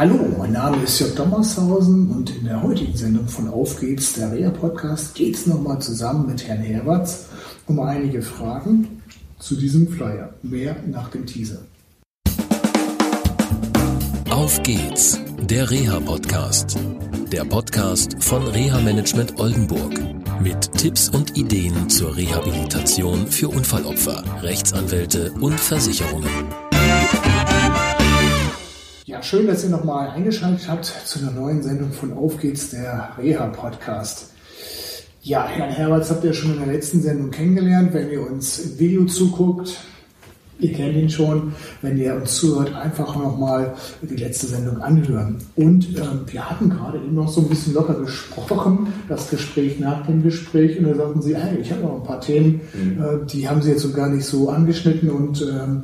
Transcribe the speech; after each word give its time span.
Hallo, 0.00 0.18
mein 0.38 0.52
Name 0.52 0.82
ist 0.82 0.98
Jörg 0.98 1.14
Dommershausen 1.14 2.10
und 2.10 2.34
in 2.34 2.46
der 2.46 2.62
heutigen 2.62 2.96
Sendung 2.96 3.28
von 3.28 3.48
Auf 3.48 3.78
geht's, 3.78 4.14
der 4.14 4.32
Reha-Podcast, 4.32 5.14
geht 5.14 5.34
es 5.34 5.46
nochmal 5.46 5.78
zusammen 5.82 6.26
mit 6.26 6.48
Herrn 6.48 6.62
Herberts 6.62 7.26
um 7.66 7.80
einige 7.80 8.22
Fragen 8.22 9.02
zu 9.38 9.56
diesem 9.56 9.88
Flyer. 9.88 10.32
Mehr 10.42 10.74
nach 10.86 11.10
dem 11.10 11.26
Teaser. 11.26 11.58
Auf 14.30 14.62
geht's, 14.62 15.20
der 15.38 15.70
Reha-Podcast. 15.70 16.78
Der 17.30 17.44
Podcast 17.44 18.24
von 18.24 18.46
Reha 18.46 18.80
Management 18.80 19.38
Oldenburg. 19.38 20.00
Mit 20.42 20.72
Tipps 20.78 21.10
und 21.10 21.36
Ideen 21.36 21.90
zur 21.90 22.16
Rehabilitation 22.16 23.26
für 23.26 23.50
Unfallopfer, 23.50 24.24
Rechtsanwälte 24.40 25.30
und 25.42 25.60
Versicherungen. 25.60 26.69
Ja, 29.20 29.24
schön, 29.24 29.46
dass 29.46 29.64
ihr 29.64 29.68
nochmal 29.68 30.08
eingeschaltet 30.08 30.66
habt 30.66 30.86
zu 30.86 31.18
einer 31.18 31.30
neuen 31.32 31.62
Sendung 31.62 31.92
von 31.92 32.14
Auf 32.14 32.38
geht's, 32.38 32.70
der 32.70 33.10
Reha-Podcast. 33.18 34.30
Ja, 35.20 35.46
Herrn 35.46 35.68
Herberts 35.68 36.10
habt 36.10 36.24
ihr 36.24 36.32
schon 36.32 36.54
in 36.54 36.60
der 36.60 36.72
letzten 36.72 37.02
Sendung 37.02 37.30
kennengelernt. 37.30 37.92
Wenn 37.92 38.10
ihr 38.10 38.26
uns 38.26 38.58
im 38.60 38.78
Video 38.78 39.04
zuguckt, 39.04 39.76
ihr 40.58 40.72
kennt 40.72 40.96
ihn 40.96 41.10
schon. 41.10 41.52
Wenn 41.82 41.98
ihr 41.98 42.14
uns 42.14 42.36
zuhört, 42.36 42.74
einfach 42.74 43.14
nochmal 43.14 43.74
die 44.00 44.16
letzte 44.16 44.46
Sendung 44.46 44.80
anhören. 44.80 45.36
Und 45.54 45.98
ähm, 45.98 46.22
wir 46.26 46.48
hatten 46.48 46.70
gerade 46.70 46.96
eben 46.96 47.14
noch 47.14 47.28
so 47.28 47.42
ein 47.42 47.48
bisschen 47.50 47.74
locker 47.74 48.00
gesprochen, 48.00 48.90
das 49.10 49.28
Gespräch 49.28 49.78
nach 49.78 50.06
dem 50.06 50.22
Gespräch. 50.22 50.78
Und 50.78 50.84
da 50.88 50.94
sagten 50.94 51.20
sie, 51.20 51.36
hey, 51.36 51.58
ich 51.58 51.70
habe 51.70 51.82
noch 51.82 51.96
ein 51.96 52.04
paar 52.04 52.22
Themen, 52.22 52.62
mhm. 52.72 53.04
äh, 53.04 53.26
die 53.26 53.46
haben 53.46 53.60
sie 53.60 53.72
jetzt 53.72 53.82
so 53.82 53.92
gar 53.92 54.08
nicht 54.08 54.24
so 54.24 54.48
angeschnitten. 54.48 55.10
Und 55.10 55.42
ähm, 55.42 55.82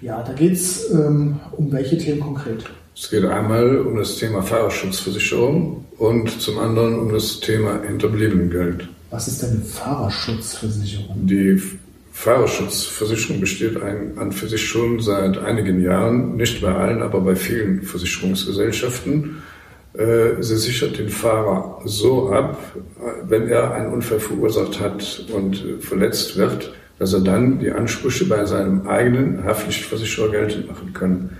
ja, 0.00 0.22
da 0.22 0.32
geht 0.32 0.52
es 0.52 0.90
ähm, 0.90 1.40
um 1.52 1.72
welche 1.72 1.98
Themen 1.98 2.20
konkret? 2.20 2.64
Es 2.94 3.10
geht 3.10 3.24
einmal 3.24 3.78
um 3.78 3.96
das 3.96 4.16
Thema 4.16 4.42
Fahrerschutzversicherung 4.42 5.84
und 5.98 6.40
zum 6.40 6.58
anderen 6.58 6.98
um 6.98 7.12
das 7.12 7.40
Thema 7.40 7.80
Hinterbliebenengeld. 7.82 8.88
Was 9.10 9.28
ist 9.28 9.42
denn 9.42 9.50
eine 9.50 9.60
Fahrerschutzversicherung? 9.60 11.26
Die 11.26 11.62
Fahrerschutzversicherung 12.12 13.40
besteht 13.40 13.80
ein, 13.80 14.18
an 14.18 14.32
für 14.32 14.48
sich 14.48 14.66
schon 14.66 15.00
seit 15.00 15.38
einigen 15.38 15.80
Jahren, 15.80 16.36
nicht 16.36 16.60
bei 16.60 16.74
allen, 16.74 17.00
aber 17.00 17.20
bei 17.20 17.36
vielen 17.36 17.82
Versicherungsgesellschaften. 17.82 19.42
Äh, 19.94 20.42
sie 20.42 20.56
sichert 20.56 20.98
den 20.98 21.08
Fahrer 21.08 21.80
so 21.84 22.30
ab, 22.30 22.58
wenn 23.28 23.48
er 23.48 23.74
einen 23.74 23.92
Unfall 23.92 24.20
verursacht 24.20 24.80
hat 24.80 25.24
und 25.32 25.64
verletzt 25.80 26.36
wird, 26.36 26.72
dass 26.98 27.12
er 27.12 27.20
dann 27.20 27.58
die 27.58 27.70
Ansprüche 27.70 28.24
bei 28.26 28.44
seinem 28.44 28.86
eigenen 28.86 29.44
Haftpflichtversicherer 29.44 30.30
geltend 30.30 30.68
machen 30.68 30.92
kann. 30.92 31.30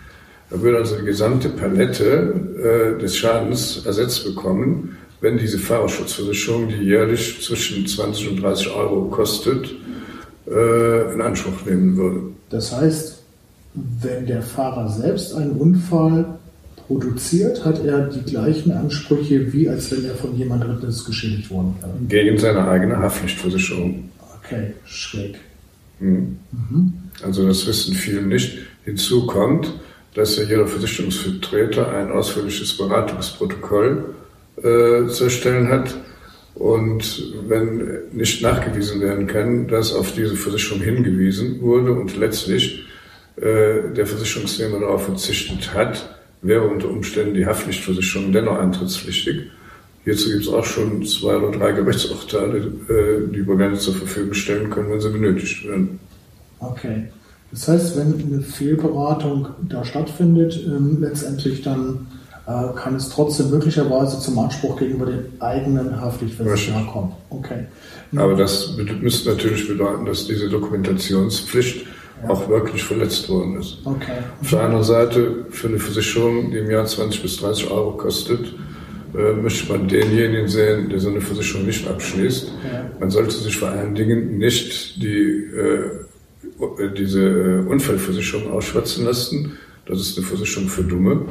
Er 0.50 0.62
würde 0.62 0.78
also 0.78 0.96
die 0.96 1.04
gesamte 1.04 1.48
Palette 1.50 2.94
äh, 2.96 3.00
des 3.00 3.16
Schadens 3.16 3.84
ersetzt 3.84 4.24
bekommen, 4.24 4.96
wenn 5.20 5.36
diese 5.36 5.58
Fahrerschutzversicherung, 5.58 6.68
die 6.68 6.84
jährlich 6.84 7.42
zwischen 7.42 7.86
20 7.86 8.30
und 8.30 8.42
30 8.42 8.70
Euro 8.70 9.06
kostet, 9.06 9.74
äh, 10.46 11.12
in 11.12 11.20
Anspruch 11.20 11.66
nehmen 11.66 11.96
würde. 11.96 12.20
Das 12.50 12.72
heißt, 12.72 13.18
wenn 13.74 14.26
der 14.26 14.42
Fahrer 14.42 14.88
selbst 14.88 15.34
einen 15.34 15.52
Unfall 15.52 16.38
produziert, 16.86 17.64
hat 17.64 17.84
er 17.84 18.06
die 18.06 18.22
gleichen 18.22 18.72
Ansprüche, 18.72 19.52
wie 19.52 19.68
als 19.68 19.90
wenn 19.90 20.04
er 20.06 20.14
von 20.14 20.34
jemand 20.36 20.64
anderes 20.64 21.04
geschädigt 21.04 21.50
worden 21.50 21.74
wäre. 21.80 21.92
Gegen 22.08 22.38
seine 22.38 22.66
eigene 22.66 22.96
Haftpflichtversicherung. 22.96 24.08
Okay, 24.42 24.72
schräg. 24.86 25.36
Mhm. 26.00 26.38
Also 27.22 27.46
das 27.46 27.66
wissen 27.66 27.94
viele 27.94 28.22
nicht. 28.22 28.58
Hinzu 28.84 29.26
kommt, 29.26 29.72
dass 30.14 30.36
ja 30.36 30.44
jeder 30.44 30.66
Versicherungsvertreter 30.66 31.92
ein 31.96 32.10
ausführliches 32.10 32.76
Beratungsprotokoll 32.76 34.14
äh, 34.56 35.06
zu 35.08 35.24
erstellen 35.24 35.68
hat. 35.68 35.94
Und 36.54 37.32
wenn 37.46 38.10
nicht 38.12 38.42
nachgewiesen 38.42 39.00
werden 39.00 39.28
kann, 39.28 39.68
dass 39.68 39.94
auf 39.94 40.12
diese 40.12 40.34
Versicherung 40.34 40.82
hingewiesen 40.82 41.60
wurde 41.60 41.92
und 41.92 42.16
letztlich 42.16 42.84
äh, 43.36 43.92
der 43.94 44.06
Versicherungsnehmer 44.06 44.80
darauf 44.80 45.04
verzichtet 45.04 45.72
hat, 45.72 46.18
wäre 46.42 46.66
unter 46.66 46.88
Umständen 46.88 47.34
die 47.34 47.46
Haftpflichtversicherung 47.46 48.32
dennoch 48.32 48.58
antrittspflichtig. 48.58 49.50
Hierzu 50.08 50.30
gibt 50.30 50.42
es 50.44 50.48
auch 50.48 50.64
schon 50.64 51.04
zwei 51.04 51.36
oder 51.36 51.58
drei 51.58 51.72
Gerichtsurteile, 51.72 52.58
äh, 52.58 53.30
die 53.30 53.46
wir 53.46 53.56
gerne 53.56 53.76
zur 53.76 53.94
Verfügung 53.94 54.32
stellen 54.32 54.70
können, 54.70 54.90
wenn 54.90 55.02
sie 55.02 55.10
benötigt 55.10 55.68
werden. 55.68 56.00
Okay. 56.60 57.08
Das 57.50 57.68
heißt, 57.68 57.98
wenn 57.98 58.14
eine 58.14 58.40
Fehlberatung 58.40 59.48
da 59.68 59.84
stattfindet, 59.84 60.58
ähm, 60.66 60.96
letztendlich 61.02 61.60
dann 61.60 62.06
äh, 62.46 62.74
kann 62.74 62.94
es 62.96 63.10
trotzdem 63.10 63.50
möglicherweise 63.50 64.18
zum 64.18 64.38
Anspruch 64.38 64.78
gegenüber 64.78 65.04
dem 65.04 65.26
eigenen 65.40 66.00
Haftpflichtversicherer 66.00 66.86
kommen. 66.90 67.12
Okay. 67.28 67.66
Aber 68.16 68.34
das 68.34 68.78
müsste 69.02 69.28
natürlich 69.28 69.68
bedeuten, 69.68 70.06
dass 70.06 70.26
diese 70.26 70.48
Dokumentationspflicht 70.48 71.84
ja. 72.22 72.30
auch 72.30 72.48
wirklich 72.48 72.82
verletzt 72.82 73.28
worden 73.28 73.60
ist. 73.60 73.76
Okay. 73.84 74.22
Auf 74.40 74.48
der 74.48 74.60
anderen 74.62 74.84
Seite, 74.84 75.44
für 75.50 75.68
eine 75.68 75.78
Versicherung, 75.78 76.50
die 76.50 76.56
im 76.56 76.70
Jahr 76.70 76.86
20 76.86 77.20
bis 77.20 77.36
30 77.36 77.70
Euro 77.70 77.90
kostet, 77.92 78.54
äh, 79.16 79.32
möchte 79.32 79.72
man 79.72 79.88
denjenigen 79.88 80.48
sehen, 80.48 80.88
der 80.88 80.98
so 80.98 81.08
eine 81.08 81.20
Versicherung 81.20 81.66
nicht 81.66 81.86
abschließt. 81.88 82.52
Ja. 82.72 82.90
Man 83.00 83.10
sollte 83.10 83.36
sich 83.36 83.56
vor 83.56 83.68
allen 83.68 83.94
Dingen 83.94 84.38
nicht 84.38 85.02
die, 85.02 85.46
äh, 85.54 86.90
diese 86.96 87.22
äh, 87.22 87.68
Unfallversicherung 87.68 88.50
ausschwatzen 88.50 89.04
lassen. 89.04 89.58
Das 89.86 90.00
ist 90.00 90.18
eine 90.18 90.26
Versicherung 90.26 90.68
für 90.68 90.82
Dumme. 90.82 91.22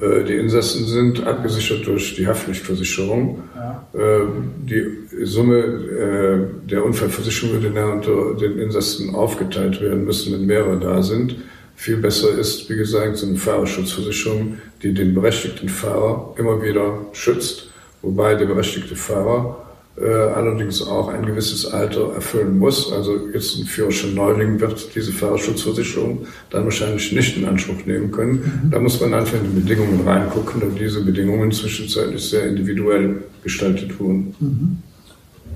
Äh, 0.00 0.24
die 0.24 0.34
Insassen 0.34 0.86
sind 0.86 1.26
abgesichert 1.26 1.86
durch 1.86 2.14
die 2.14 2.26
Haftpflichtversicherung. 2.26 3.42
Ja. 3.54 3.86
Äh, 3.94 4.26
die 4.64 5.24
Summe 5.24 5.58
äh, 5.58 6.68
der 6.68 6.84
Unfallversicherung 6.84 7.62
würde 7.62 7.84
unter 7.92 8.34
den 8.34 8.58
Insassen 8.58 9.14
aufgeteilt 9.14 9.80
werden 9.80 10.04
müssen, 10.04 10.32
wenn 10.32 10.46
mehrere 10.46 10.78
da 10.78 11.02
sind. 11.02 11.36
Viel 11.80 11.96
besser 11.96 12.38
ist, 12.38 12.68
wie 12.68 12.76
gesagt, 12.76 13.16
so 13.16 13.26
eine 13.26 13.36
Fahrerschutzversicherung, 13.36 14.58
die 14.82 14.92
den 14.92 15.14
berechtigten 15.14 15.70
Fahrer 15.70 16.34
immer 16.36 16.62
wieder 16.62 16.92
schützt, 17.12 17.70
wobei 18.02 18.34
der 18.34 18.44
berechtigte 18.44 18.94
Fahrer 18.94 19.56
äh, 19.96 20.04
allerdings 20.04 20.86
auch 20.86 21.08
ein 21.08 21.24
gewisses 21.24 21.64
Alter 21.64 22.12
erfüllen 22.12 22.58
muss. 22.58 22.92
Also 22.92 23.28
jetzt 23.32 23.56
ein 23.56 23.64
Führerschein 23.64 24.14
Neuling 24.14 24.60
wird 24.60 24.94
diese 24.94 25.10
Fahrerschutzversicherung 25.10 26.26
dann 26.50 26.64
wahrscheinlich 26.64 27.12
nicht 27.12 27.38
in 27.38 27.46
Anspruch 27.46 27.86
nehmen 27.86 28.10
können. 28.10 28.62
Mhm. 28.64 28.70
Da 28.72 28.78
muss 28.78 29.00
man 29.00 29.14
einfach 29.14 29.38
in 29.38 29.44
die 29.44 29.60
Bedingungen 29.60 30.06
reingucken 30.06 30.60
und 30.60 30.78
diese 30.78 31.02
Bedingungen 31.02 31.50
zwischenzeitlich 31.50 32.28
sehr 32.28 32.46
individuell 32.46 33.22
gestaltet 33.42 33.98
wurden. 33.98 34.34
Mhm. 34.38 34.78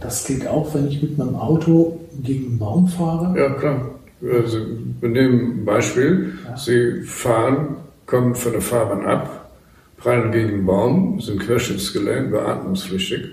Das 0.01 0.25
gilt 0.25 0.47
auch, 0.47 0.75
wenn 0.75 0.89
ich 0.89 1.03
mit 1.03 1.19
meinem 1.19 1.37
Auto 1.37 2.01
gegen 2.23 2.47
einen 2.47 2.59
Baum 2.59 2.89
fahre? 2.89 3.39
Ja, 3.39 3.51
klar. 3.51 3.94
Also, 4.33 4.59
wir 5.01 5.09
nehmen 5.09 5.61
ein 5.61 5.65
Beispiel. 5.65 6.35
Ja. 6.45 6.57
Sie 6.57 7.03
fahren, 7.03 7.77
kommen 8.07 8.35
von 8.35 8.53
der 8.53 8.61
Fahrbahn 8.61 9.05
ab, 9.05 9.51
prallen 9.97 10.33
gegen 10.33 10.49
einen 10.51 10.67
Baum, 10.67 11.21
sind 11.21 11.41
querschnittsgelähmt, 11.41 12.31
beatmungspflichtig. 12.31 13.33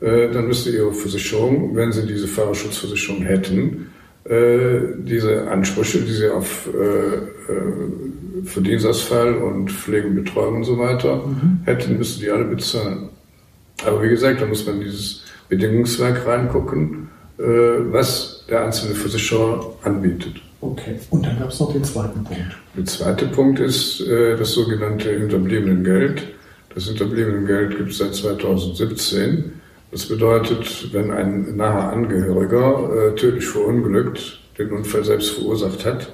Äh, 0.00 0.30
dann 0.30 0.48
müsste 0.48 0.70
Ihre 0.70 0.92
Versicherung, 0.92 1.74
wenn 1.74 1.92
Sie 1.92 2.06
diese 2.06 2.28
Fahrerschutzversicherung 2.28 3.22
hätten, 3.22 3.90
äh, 4.24 4.80
diese 4.98 5.48
Ansprüche, 5.50 6.00
die 6.00 6.12
Sie 6.12 6.28
auf 6.28 6.68
äh, 6.68 8.44
Verdienstausfall 8.44 9.34
und 9.34 9.70
Pflege 9.70 10.08
und 10.08 10.16
Betreuung 10.16 10.56
und 10.56 10.64
so 10.64 10.78
weiter 10.78 11.26
mhm. 11.26 11.60
hätten, 11.64 11.96
müssten 11.96 12.20
die 12.20 12.30
alle 12.30 12.44
bezahlen. 12.44 13.08
Aber 13.86 14.02
wie 14.02 14.08
gesagt, 14.08 14.42
da 14.42 14.46
muss 14.46 14.66
man 14.66 14.80
dieses 14.80 15.24
Bedingungswerk 15.48 16.26
reingucken, 16.26 17.08
was 17.36 18.33
der 18.48 18.64
einzelne 18.64 18.94
Versicherer 18.94 19.74
anbietet. 19.82 20.40
Okay, 20.60 20.98
und 21.10 21.26
dann 21.26 21.38
gab 21.38 21.50
es 21.50 21.60
noch 21.60 21.72
den 21.72 21.84
zweiten 21.84 22.24
Punkt. 22.24 22.56
Der 22.76 22.84
zweite 22.86 23.26
Punkt 23.26 23.60
ist 23.60 24.00
äh, 24.00 24.36
das 24.36 24.52
sogenannte 24.52 25.10
Hinterbliebenengeld. 25.10 26.22
Das 26.74 26.86
Hinterbliebenengeld 26.86 27.76
gibt 27.76 27.90
es 27.90 27.98
seit 27.98 28.14
2017. 28.14 29.52
Das 29.90 30.06
bedeutet, 30.06 30.92
wenn 30.92 31.10
ein 31.10 31.56
naher 31.56 31.92
Angehöriger 31.92 33.12
äh, 33.12 33.14
tödlich 33.14 33.46
verunglückt, 33.46 34.40
den 34.58 34.72
Unfall 34.72 35.04
selbst 35.04 35.30
verursacht 35.30 35.84
hat 35.84 36.12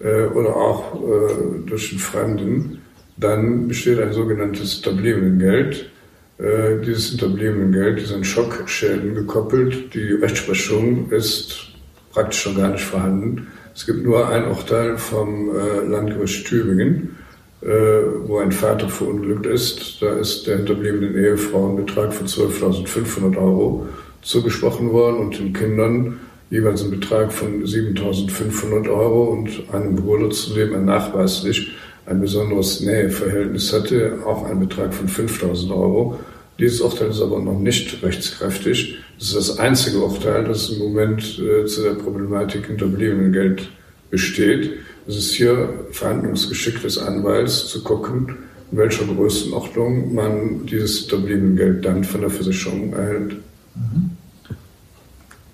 äh, 0.00 0.26
oder 0.26 0.56
auch 0.56 0.94
äh, 0.94 1.66
durch 1.66 1.90
einen 1.90 2.00
Fremden, 2.00 2.82
dann 3.16 3.68
besteht 3.68 4.00
ein 4.00 4.12
sogenanntes 4.12 4.74
Hinterbliebenengeld 4.74 5.90
äh, 6.38 6.80
dieses 6.84 7.10
hinterbliebene 7.10 7.70
Geld, 7.70 8.00
die 8.00 8.04
sind 8.04 8.26
Schockschäden 8.26 9.14
gekoppelt. 9.14 9.94
Die 9.94 10.12
Rechtsprechung 10.12 11.10
ist 11.10 11.68
praktisch 12.12 12.42
schon 12.42 12.56
gar 12.56 12.70
nicht 12.70 12.84
vorhanden. 12.84 13.46
Es 13.74 13.86
gibt 13.86 14.04
nur 14.04 14.28
ein 14.28 14.48
Urteil 14.48 14.98
vom 14.98 15.50
äh, 15.50 15.86
Landgericht 15.86 16.46
Tübingen, 16.46 17.16
äh, 17.62 17.66
wo 18.26 18.38
ein 18.38 18.52
Vater 18.52 18.88
verunglückt 18.88 19.46
ist. 19.46 20.02
Da 20.02 20.14
ist 20.18 20.46
der 20.46 20.58
hinterbliebenen 20.58 21.14
Ehefrau 21.16 21.70
ein 21.70 21.76
Betrag 21.76 22.12
von 22.12 22.26
12.500 22.26 23.36
Euro 23.36 23.86
zugesprochen 24.22 24.92
worden 24.92 25.18
und 25.18 25.38
den 25.38 25.52
Kindern 25.52 26.20
jeweils 26.50 26.84
ein 26.84 26.90
Betrag 26.90 27.32
von 27.32 27.64
7.500 27.64 28.88
Euro 28.90 29.24
und 29.24 29.48
einem 29.72 29.96
Bruder 29.96 30.30
zudem 30.30 30.74
ein 30.74 30.84
nachweislich 30.84 31.72
ein 32.06 32.20
besonderes 32.20 32.80
Näheverhältnis 32.80 33.72
hatte, 33.72 34.18
auch 34.26 34.44
ein 34.44 34.60
Betrag 34.60 34.92
von 34.92 35.08
5000 35.08 35.72
Euro. 35.72 36.18
Dieses 36.58 36.80
Urteil 36.80 37.10
ist 37.10 37.20
aber 37.20 37.40
noch 37.40 37.58
nicht 37.58 38.02
rechtskräftig. 38.02 38.96
Das 39.18 39.28
ist 39.28 39.36
das 39.36 39.58
einzige 39.58 39.98
Urteil, 39.98 40.44
das 40.44 40.70
im 40.70 40.78
Moment 40.78 41.38
äh, 41.38 41.64
zu 41.66 41.82
der 41.82 41.94
Problematik 41.94 42.66
Hinterbliebenengeld 42.66 43.70
besteht. 44.10 44.72
Es 45.06 45.16
ist 45.16 45.32
hier 45.32 45.86
Verhandlungsgeschick 45.90 46.80
des 46.82 46.98
Anwalts 46.98 47.68
zu 47.68 47.82
gucken, 47.82 48.36
in 48.70 48.78
welcher 48.78 49.04
Größenordnung 49.04 50.14
man 50.14 50.66
dieses 50.66 51.00
Hinterbliebenengeld 51.00 51.84
dann 51.84 52.04
von 52.04 52.20
der 52.20 52.30
Versicherung 52.30 52.92
erhält. 52.92 53.36
Mhm. 53.74 54.10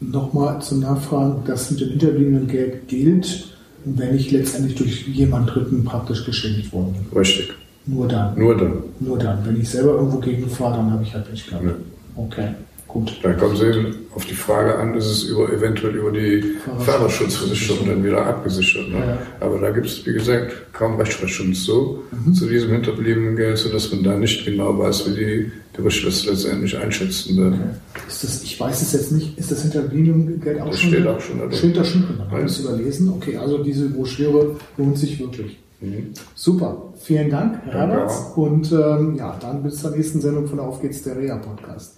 Nochmal 0.01 0.63
zum 0.63 0.81
Nachfragen, 0.81 1.43
das 1.47 1.71
mit 1.71 1.81
dem 1.81 1.89
Hinterbliebenengeld 1.91 2.89
gilt, 2.89 3.58
wenn 3.85 4.17
ich 4.17 4.31
letztendlich 4.31 4.75
durch 4.77 5.09
jemand 5.09 5.55
Dritten 5.55 5.85
praktisch 5.85 6.25
geschädigt 6.25 6.73
worden 6.73 6.95
bin. 6.95 7.19
Richtig. 7.19 7.53
Nur 7.87 8.07
dann. 8.07 8.39
Nur 8.39 8.57
dann. 8.57 8.83
Nur 9.01 9.19
dann. 9.19 9.45
Wenn 9.47 9.61
ich 9.61 9.71
selber 9.71 9.93
irgendwo 9.93 10.19
gegenfahre, 10.19 10.77
dann 10.77 10.91
habe 10.91 11.03
ich 11.03 11.15
halt 11.15 11.31
nicht 11.31 11.49
gehabt. 11.49 11.65
Ja. 11.65 11.73
Okay. 12.17 12.49
Gut. 12.89 13.19
Dann 13.23 13.37
kommen 13.37 13.55
Sie 13.55 13.95
auf 14.15 14.25
die 14.25 14.35
Frage 14.35 14.75
an, 14.77 14.95
ist 14.95 15.05
es 15.05 15.25
über, 15.25 15.53
eventuell 15.53 15.95
über 15.95 16.11
die 16.11 16.43
Fahrerschutzversicherung 16.79 17.87
dann 17.87 18.03
wieder 18.03 18.25
abgesichert. 18.27 18.89
Ne? 18.89 18.97
Ja. 18.97 19.19
Aber 19.41 19.59
da 19.59 19.71
gibt 19.71 19.87
es, 19.87 20.07
wie 20.07 20.15
gesagt, 20.15 20.73
kaum 20.73 20.97
Rechtsverschutz 20.97 21.65
so 21.65 22.03
mhm. 22.11 22.33
zu 22.33 22.47
diesem 22.47 22.71
hinterbliebenen 22.73 23.37
Geld, 23.37 23.59
sodass 23.59 23.93
man 23.93 24.03
da 24.03 24.17
nicht 24.17 24.43
genau 24.47 24.79
weiß, 24.79 25.07
wie 25.11 25.15
die 25.15 25.53
Gerichte 25.75 26.07
das 26.07 26.25
letztendlich 26.25 26.77
einschätzen 26.79 27.37
werden. 27.37 27.61
Okay. 27.93 28.03
Ist 28.09 28.25
das, 28.25 28.43
ich 28.43 28.59
weiß 28.59 28.81
es 28.81 28.93
jetzt 28.95 29.13
nicht, 29.13 29.39
ist 29.39 29.53
das 29.53 29.63
hinterbliebene 29.63 30.39
Geld 30.39 30.61
auch 30.63 30.71
das 30.71 30.81
schon 30.81 30.91
steht 30.91 31.05
da? 31.05 31.15
auch 31.15 31.21
schon 31.21 31.39
da 31.39 31.53
Steht 31.53 31.77
da 31.77 31.85
schon 31.85 32.07
drin, 32.07 32.19
habe 32.19 32.41
ich 32.41 32.47
es 32.47 32.59
überlesen. 32.61 33.13
Okay, 33.13 33.37
also 33.37 33.63
diese 33.63 33.91
Broschüre 33.91 34.57
lohnt 34.79 34.99
sich 34.99 35.21
wirklich. 35.21 35.59
Mhm. 35.81 36.15
Super, 36.35 36.95
vielen 36.99 37.29
Dank, 37.29 37.61
Herr 37.67 37.87
Herbert. 37.87 38.13
Und 38.35 38.73
ähm, 38.73 39.17
ja, 39.17 39.39
dann 39.41 39.63
bis 39.63 39.77
zur 39.77 39.91
nächsten 39.91 40.23
Sendung 40.23 40.49
von 40.49 40.59
Auf 40.59 40.81
geht's 40.81 41.03
der 41.03 41.19
Rea 41.19 41.37
Podcast. 41.37 41.98